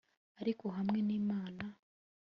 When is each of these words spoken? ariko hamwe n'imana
ariko 0.41 0.65
hamwe 0.77 0.99
n'imana 1.07 1.65